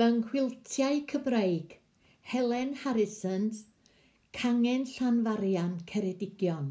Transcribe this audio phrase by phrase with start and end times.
[0.00, 1.72] Fy nghwiltiau Cybraeg,
[2.22, 3.58] Helen Harrisons,
[4.32, 6.70] Cangen Llanfarian Ceredigion.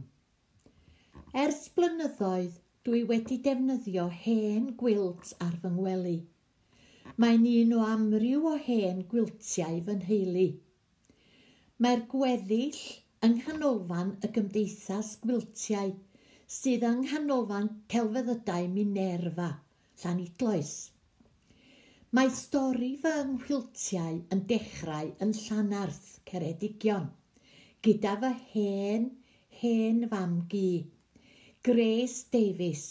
[1.43, 2.55] Ers blynyddoedd,
[2.87, 6.15] dwi wedi defnyddio hen gwilt ar fy ngwely.
[7.21, 10.49] Mae'n un o amryw o hen gwiltiau fy nheulu.
[11.85, 12.83] Mae'r gweddill
[13.27, 15.93] yng nghanolfan y Gymdeithas Gwiltiau
[16.59, 19.51] sydd yng nghanolfan celfyddydau Minerva,
[20.01, 20.79] Llanidloes.
[22.17, 27.03] Mae stori fy nghwiltiau yn dechrau yn Llanarth, Ceredigion,
[27.85, 29.03] gyda fy hen,
[29.59, 30.71] hen fam gi,
[31.67, 32.85] Grace Davies,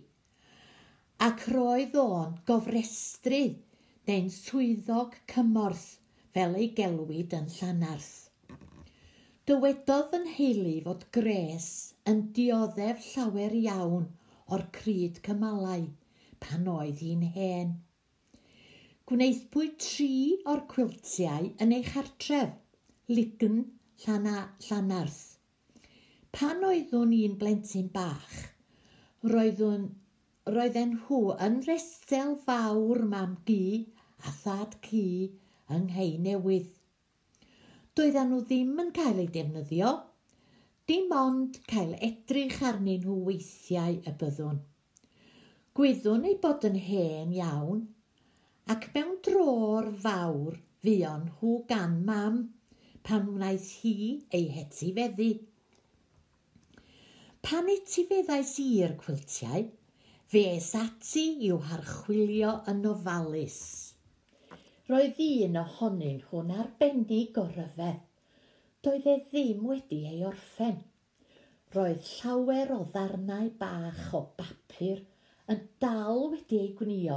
[1.30, 3.44] ac roedd o'n gofrestru
[4.10, 5.92] neu'n swyddog cymorth
[6.34, 8.12] fel ei gelwyd yn Llanarth.
[9.48, 11.68] Dywedodd yn heili fod Gres
[12.10, 14.08] yn dioddef llawer iawn
[14.56, 15.84] o'r cryd cymalau
[16.44, 17.74] pan oedd hi'n hen.
[19.10, 20.14] Gwnaethpwyd tri
[20.50, 22.56] o'r cwiltiau yn ei chartref,
[23.12, 23.60] Lign
[24.02, 25.22] Llana, Llanarth.
[26.34, 28.34] Pan oeddwn i'n blentyn bach,
[29.34, 29.86] roeddwn,
[30.56, 33.64] roedden nhw yn resel fawr mam gi
[34.24, 35.04] a thad ci
[35.72, 36.72] yng nghei newydd.
[37.94, 39.90] Doedden nhw ddim yn cael eu defnyddio,
[40.90, 44.58] dim ond cael edrych arnyn nhw weithiau y byddwn.
[45.78, 47.86] Gwyddwn ei bod yn hen iawn,
[48.74, 52.42] ac mewn dror fawr fuon nhw gan mam
[53.04, 53.94] pan wnaeth hi
[54.38, 54.92] ei heti.
[57.44, 59.66] Pan eti feddais i'r cwiltiau,
[60.32, 63.93] fes ati i'w harchwilio yn ofalus.
[64.84, 68.00] Roedd un ohonyn hwn ar bendig o ryfedd.
[68.84, 70.82] Doedd e ddim wedi ei orffen.
[71.72, 75.00] Roedd llawer o ddarnau bach o bapur
[75.54, 77.16] yn dal wedi ei gwnio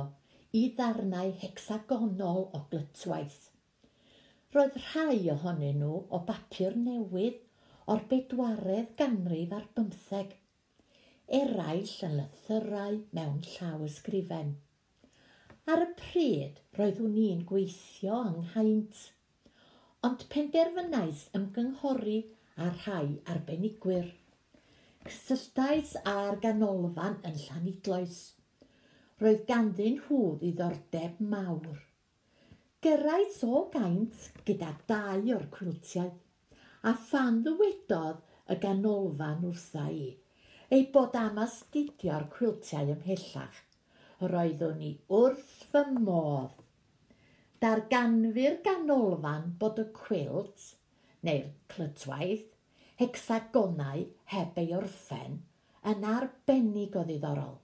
[0.56, 3.50] i ddarnau hecsagonol o glytwaith.
[4.56, 7.44] Roedd rhai ohonyn nhw o bapur newydd
[7.92, 10.32] o'r bedwaredd ganrif ar bymtheg,
[11.42, 14.56] eraill yn lythyrau mewn llaw ysgrifen.
[15.68, 19.00] Ar y pryd, roeddwn i'n gweithio yng Nghaint,
[20.08, 22.20] ond penderfynais ymgynghori
[22.66, 24.08] ar rhai arbenigwyr.
[25.10, 28.22] Cysylltais â'r ganolfan yn Llanidloes.
[29.20, 31.84] Roedd ganddyn nhw ddiddordeb mawr.
[32.88, 36.14] Gyrraedd o gaint gyda dau o'r cwiltiau,
[36.88, 38.24] a phan ddywedodd
[38.56, 40.12] y ganolfan wrtha i,
[40.72, 43.66] ei bod am astudio'r cwiltiau ymhellach
[44.22, 46.64] roeddwn i wrth fy modd.
[47.62, 50.64] Darganfu'r ganolfan bod y cwilt,
[51.26, 52.50] neu'r clytwaith,
[53.02, 55.40] hecsagonau heb ei orffen,
[55.92, 57.56] yn arbennig o ddiddorol,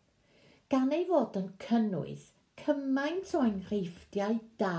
[0.70, 2.30] gan ei fod yn cynnwys
[2.62, 4.78] cymaint o enghreifftiau da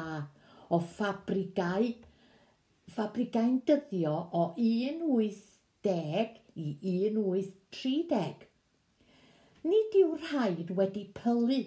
[0.71, 1.91] o ffabrigau,
[2.95, 8.54] ffabrigau'n dyddio o 1810 i 1830
[9.65, 11.61] nid yw'r rhaid wedi pylu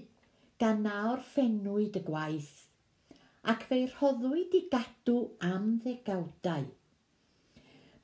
[0.61, 2.53] gan na orffenwyd y gwaith,
[3.53, 6.67] ac fe'i rhoddwyd i gadw am ddegawdau.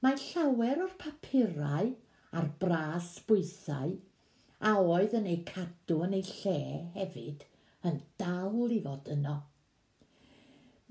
[0.03, 1.93] Mae llawer o'r papurau
[2.33, 3.95] a'r bras bwysau,
[4.69, 6.59] a oedd yn ei cadw yn ei lle
[6.97, 7.45] hefyd,
[7.89, 9.35] yn dal i fod yno.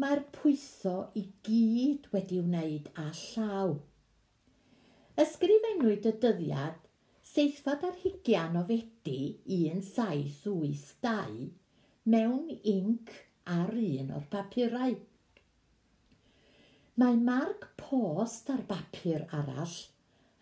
[0.02, 3.74] Mae'r pwytho i gyd wedi wneud â llaw.
[5.22, 6.81] Ysgrifennwyd y dyddiad
[7.32, 9.20] Seithfad ar hugian o fedi
[9.58, 11.46] 1782
[12.14, 13.12] mewn inc
[13.54, 14.96] ar un o'r papurau.
[17.00, 19.78] Mae marc post ar bapur arall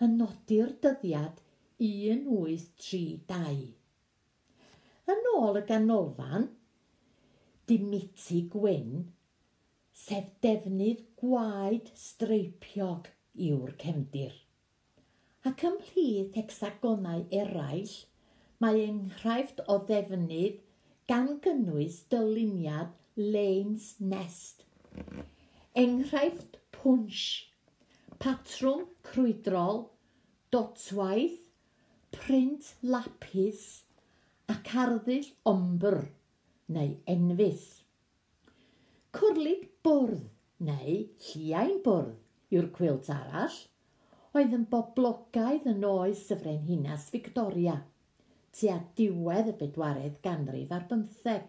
[0.08, 1.38] yn nodi'r dyddiad
[1.90, 3.62] 1832.
[5.14, 6.50] Yn ôl y ganolfan,
[7.70, 8.92] dimiti gwyn,
[10.04, 13.14] sef defnydd gwaed streipiog
[13.50, 14.34] yw'r cefndir
[15.48, 17.92] ac ymhlith hecsagonau eraill,
[18.60, 20.58] mae enghraifft o ddefnydd
[21.08, 24.66] gan gynnwys dyluniad Lane's Nest.
[25.84, 27.22] Enghraifft pwnsh,
[28.20, 29.82] patrwm crwydrol,
[30.52, 31.40] dotwaith,
[32.12, 33.64] print lapis
[34.52, 36.02] ac arddull ombr
[36.76, 37.66] neu enfys.
[39.16, 40.28] Cwrlig bwrdd
[40.68, 43.60] neu lliau'n bwrdd yw'r cwilt arall–
[44.36, 47.80] oedd yn boblogaidd yn oes y Frenhinas Victoria,
[48.54, 51.48] tua diwedd y bedwaredd ganrif ar bymtheg.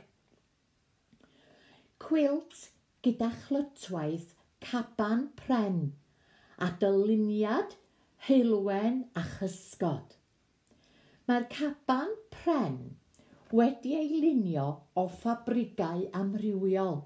[2.01, 2.63] Cwilt
[3.05, 4.33] gyda chlytwaith
[4.65, 5.91] caban pren
[6.61, 7.77] a dyluniad,
[8.27, 10.17] heilwen a chysgod.
[11.29, 12.77] Mae'r caban pren
[13.53, 14.67] wedi ei lunio
[14.97, 17.01] o ffabrigau amrywiol,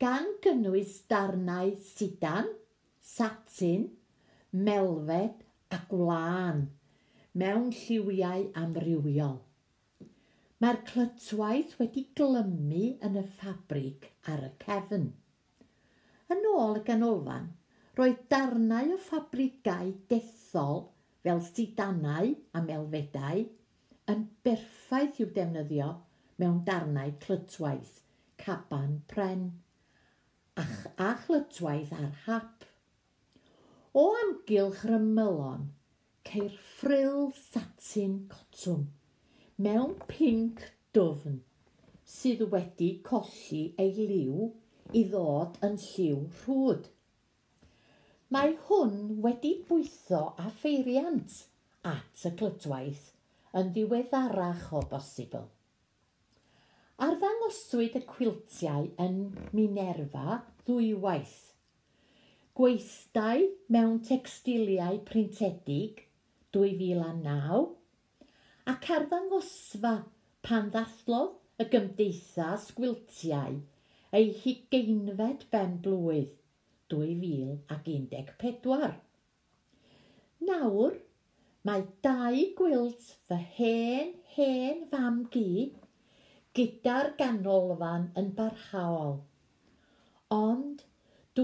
[0.00, 2.52] gan gynnwys darnau sidan,
[3.00, 3.88] satin,
[4.52, 6.64] melfed a gwlân
[7.38, 9.38] mewn lliwiau amrywiol.
[10.58, 15.10] Mae'r clytwaith wedi glymu yn y ffabrig ar y cefn.
[16.34, 17.52] Yn ôl y ganolfan,
[17.98, 20.82] roedd darnau o ffabrigau dethol
[21.22, 23.44] fel sidanau a melfedau
[24.12, 25.88] yn berffaith i'w defnyddio
[26.40, 27.98] mewn darnau clytwaith,
[28.40, 29.48] caban pren,
[30.56, 30.64] a,
[31.06, 32.67] a chlytwaith ar hap
[33.98, 35.62] o amgylch rymylon,
[36.28, 38.84] ceir ffril satin cotwm,
[39.66, 40.62] mewn pinc
[40.94, 41.40] dwfn,
[42.18, 44.46] sydd wedi colli ei liw
[45.00, 46.86] i ddod yn lliw rhwd.
[48.36, 48.96] Mae hwn
[49.26, 51.40] wedi bwytho a pheiriant
[51.96, 53.10] at y clytwaith
[53.58, 55.48] yn ddiweddarach o bosibl.
[57.08, 59.22] Arddangoswyd y cwiltiau yn
[59.56, 61.47] Minerva ddwywaith
[62.58, 66.00] Gweithdai mewn textiliau printedig
[66.56, 67.60] 2009
[68.72, 69.92] ac arddangosfa
[70.48, 73.60] pan ddathlodd y Gymdeithas Gwiltiau
[74.20, 76.34] ei hugeinfed ben blwydd
[76.96, 78.90] 2014.
[80.50, 80.98] Nawr,
[81.62, 85.48] mae dau gwilt fy hen, hen fam gi
[86.58, 89.20] gyda'r ganolfan yn barhaol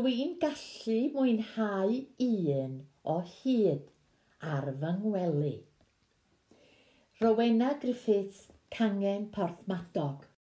[0.04, 1.92] dwi'n gallu mwynhau
[2.24, 2.72] un
[3.12, 3.86] o hyd
[4.54, 5.52] ar fy ngwely.
[7.22, 8.42] Rowena Griffiths,
[8.76, 10.26] Cangen Porthmadog